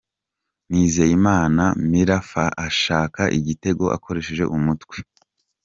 [0.69, 4.97] Nizeyimana Mirafa ashaka igitego akoresheje umutwe